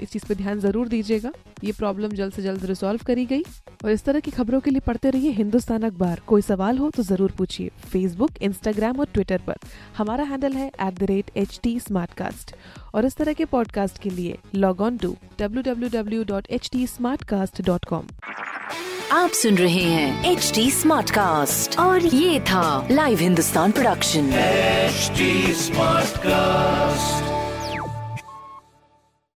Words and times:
इस 0.00 0.10
चीज़ 0.10 0.26
पे 0.28 0.34
ध्यान 0.34 0.60
ज़रूर 0.60 0.88
दीजिएगा। 0.88 1.32
ये 1.64 1.72
प्रॉब्लम 1.72 2.12
जल्द 2.12 2.32
से 2.32 2.42
जल्द 2.42 2.64
रिजॉल्व 2.64 3.00
करी 3.06 3.26
गई। 3.26 3.42
और 3.84 3.90
इस 3.90 4.04
तरह 4.04 4.20
की 4.20 4.30
खबरों 4.30 4.60
के 4.60 4.70
लिए 4.70 4.80
पढ़ते 4.86 5.10
रहिए 5.10 5.30
हिंदुस्तान 5.30 5.82
अखबार। 5.82 6.20
कोई 6.26 6.42
सवाल 6.42 6.78
हो 6.78 6.90
तो 6.90 7.02
ज़रूर 7.02 7.32
पूछिए। 7.38 7.70
फेसबुक 7.92 8.30
इंस्टाग्राम 8.42 9.00
और 9.00 9.06
ट्विटर 9.14 9.40
पर। 9.46 9.54
हमारा 9.96 10.24
हैंडल 10.24 10.52
है 10.52 10.66
at 10.66 10.98
the 10.98 11.02
rate 11.02 11.30
H 11.36 11.60
T 11.62 11.80
और 12.94 13.06
इस 13.06 13.16
तरह 13.16 13.32
के 13.32 13.44
पॉडकास्ट 13.44 14.02
के 14.02 14.10
लिए 14.10 14.38
लॉग 14.54 14.80
ऑन 14.80 14.96
टू 14.96 15.16
www.htsmartcast.com 15.40 18.02
आप 19.12 19.30
सुन 19.30 19.54
रहे 19.54 19.82
हैं 19.82 20.32
एच 20.32 20.52
डी 20.54 20.70
स्मार्ट 20.70 21.10
कास्ट 21.10 21.78
और 21.78 22.06
ये 22.06 22.40
था 22.40 22.88
live 22.90 23.18
Hindustan 23.18 23.72
production 23.72 24.30
HD 24.88 25.22
Smartcast. 25.62 27.37